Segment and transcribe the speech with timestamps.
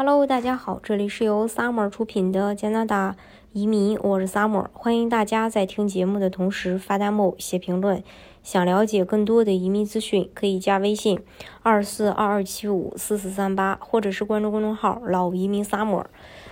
[0.00, 3.16] Hello，大家好，这里是由 Summer 出品的加拿大
[3.54, 8.04] 移民，我是 Summer，欢迎大家在听节目的同时发弹幕、写评论。
[8.42, 11.18] 想了解更多的移民资讯，可以加微信
[11.62, 16.04] 二四二二七五四四三八，或者是关注公众号“老移民 Summer”，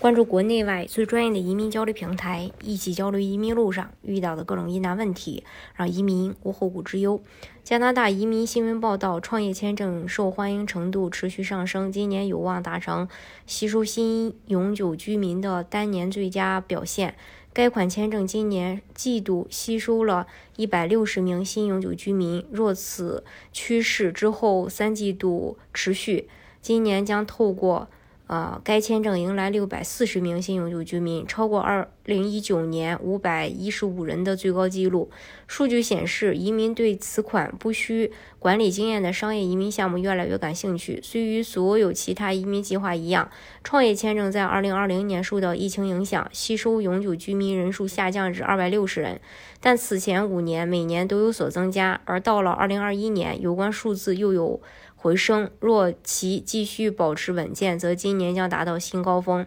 [0.00, 5.44] 关注国内外最专业的移民交流平台，一起交流移民路上遇到的各种疑难问题，
[5.74, 7.20] 让移民无后顾之忧。
[7.62, 13.08] 加拿大移民新闻报道，创业签证受欢迎程度持续上升，今年有望达成
[13.46, 17.14] 吸收新永久居民的单年最佳表表现。
[17.52, 20.26] 该款签证今年季度吸收了
[20.56, 26.30] 一百六十名新永久居民，若此趋势之后三季度持续，
[26.62, 27.90] 今年将透过。
[28.30, 35.10] 呃，该签证迎来六百四十名新永久居民，超过二零一九年五百一十五人的最高纪录。
[35.48, 41.00] 数据显示，移民对此款不需管理经验的商业移民项目越来越感兴趣。
[41.02, 43.28] 虽与所有其他移民计划一样，
[43.64, 49.20] 创业签证在二零二零年受到疫情影响，吸收永久居民人数下降至二百六十人，
[49.60, 52.00] 但此前五年每年都有所增加。
[52.04, 54.60] 而到了二零二一年，有关数字又有。
[55.02, 59.46] 回升，若其继续保持稳健，则今年将达到新高峰。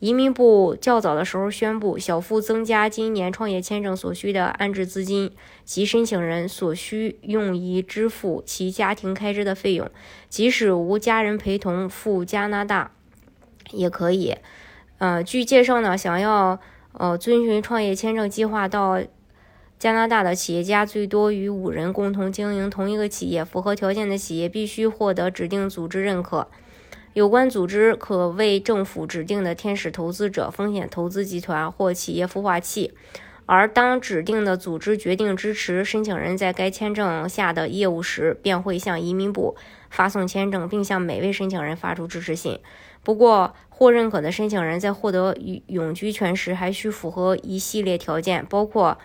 [0.00, 5.30] 移民部较早的时候宣布，小幅增加今年创业签证所需的安置资金
[5.64, 9.88] 及申请人所需用于支付其家庭开支的费用，
[10.28, 12.90] 即使无家人陪同赴加拿大
[13.70, 14.34] 也可以。
[14.98, 16.58] 呃，据介绍呢，想要
[16.94, 19.00] 呃遵循创业签证计划到。
[19.80, 26.48] 加拿大的企业家最多与五人共同经营同一个企业，符合条件的企业必须获得指定组织认可。
[27.14, 32.92] 有关组织可为政府指定的天使投资者、风险投资集团或企业孵化器。
[33.46, 39.56] 而当指定的组织决定支持申请人在该签证下的业务时，便会向移民部
[39.88, 42.58] 发送签证，并向每位申请人发出支持信。
[43.02, 45.34] 不过，获认可的申请人在获得
[45.68, 48.98] 永居权时，还需符合一系列条件，包括。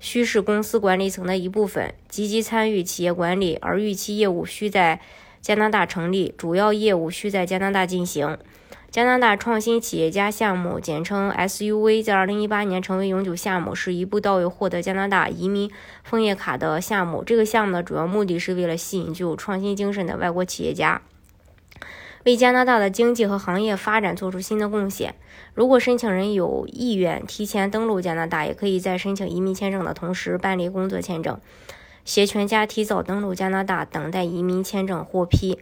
[0.00, 4.98] 需是公司管理层的一部分，积极参与企业管理，而预期业务需在
[5.40, 8.36] 加拿大成立，主要业务需在加拿大进行。
[8.90, 15.70] 加拿大创新企业家项目，简称 SUV，在2018年成为永久项目，是一步到位获得加拿大移民
[16.02, 17.22] 枫叶卡的项目。
[17.22, 21.02] 这个项目的主要目的是为了吸引具有创新精神的外国企业家。
[22.24, 25.14] 为加拿大的经济和行业发展做出新的贡献。
[25.54, 31.40] 如果申请人有意愿提前登陆加拿大，也可以在申请移民签证的同时办理工作签证，
[32.04, 35.58] 携全家提早登陆加拿大，等待移民签证获批。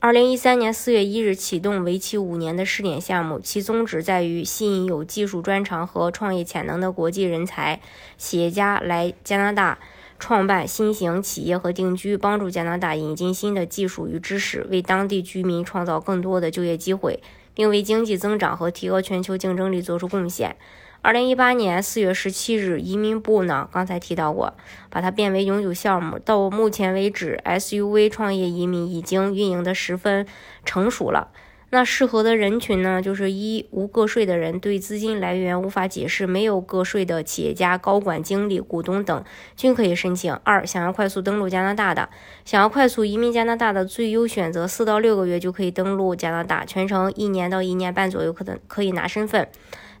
[0.00, 7.80] 二零一三年四月一日启动为期五年的试点项目，其宗旨在于吸引有技术专长和创业潜能的国际人才、
[8.18, 9.78] 企业家来加拿大。
[10.24, 20.56] 创办新型企业和定居，帮助加拿大引进新的技术与知识，为当地居民创造更多的就业机会，并为经济增长和提高全球竞争力做出贡献。
[21.02, 24.54] 二零一八年四月十七日，移民部呢刚才提到过，
[24.88, 26.18] 把它变为永久项目。
[26.18, 30.26] 到目前为止，SUV 创业移民已经运营的十分
[30.64, 31.28] 成熟了。
[31.74, 33.02] 那适合的人群呢？
[33.02, 39.24] 就是一无个税的人，对资金来源无法解释，没有个税的企业家、高管、经理、股东等
[39.56, 40.32] 均可以申请。
[40.44, 42.08] 二想要快速登陆加拿大的，
[42.44, 49.48] 想要快速移民加拿大的最优选择，四到六个月就可以登陆加拿大，全程一年到一年半左右可能可以拿身份。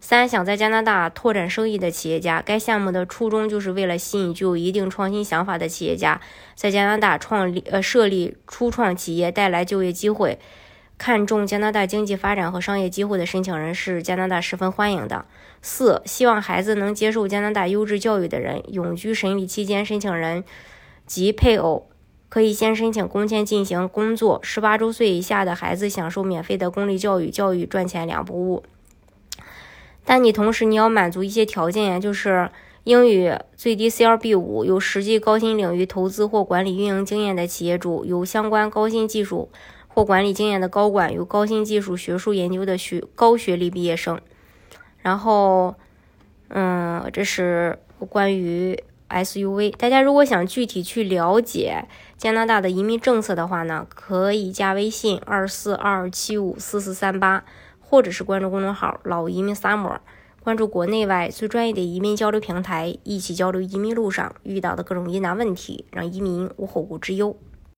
[0.00, 6.20] 三想在加拿大拓展生意的企业家，该项目的初衷就是为了吸引具有一定创新想法的企业家，
[6.54, 10.38] 在加拿大创立呃设立初创企业，带来就业机会。
[10.96, 15.26] 看重加拿大经济发展和商业机会的申请人是加拿大十分欢迎的。
[15.60, 20.44] 四、希望孩子能接受加拿大优质教育的人，永居审理期间，申请人
[21.06, 21.88] 及配偶
[22.28, 24.38] 可以先申请工签进行工作。
[24.42, 28.62] 十八周岁以下的孩子享受免费的公立教育，教育赚钱两不误。
[30.04, 32.50] 但你同时你要满足一些条件呀，就是
[32.84, 39.50] 英语最低 CLB 五，有实际高新领域投资或管理运营经验的企业主，有相关高新技术。
[39.94, 44.20] 或管理经验的高管，有高新技术学术研究的学高学历毕业生。
[44.98, 45.76] 然后，
[46.48, 49.70] 嗯，这是关于 SUV。
[49.76, 51.84] 大家如果想具体去了解
[52.16, 57.44] 加拿大的移民政策的话呢，可以加微信二四二七五四四三八，
[57.78, 59.98] 或者是关注公众号“老移民 summer”，
[60.42, 67.36] 关注国内外最专业的移民交流平台，一起交流移民路上遇到的各种疑难问题，让移民无后顾之忧。